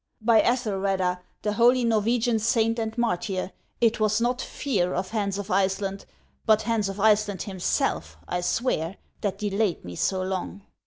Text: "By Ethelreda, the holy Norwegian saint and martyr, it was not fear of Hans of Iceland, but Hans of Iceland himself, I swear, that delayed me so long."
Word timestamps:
"By 0.21 0.41
Ethelreda, 0.41 1.19
the 1.43 1.53
holy 1.53 1.83
Norwegian 1.83 2.39
saint 2.39 2.79
and 2.79 2.97
martyr, 2.97 3.51
it 3.79 3.99
was 3.99 4.19
not 4.19 4.41
fear 4.41 4.95
of 4.95 5.11
Hans 5.11 5.37
of 5.37 5.51
Iceland, 5.51 6.05
but 6.47 6.63
Hans 6.63 6.89
of 6.89 6.99
Iceland 6.99 7.43
himself, 7.43 8.17
I 8.27 8.41
swear, 8.41 8.95
that 9.21 9.37
delayed 9.37 9.85
me 9.85 9.95
so 9.95 10.23
long." 10.23 10.63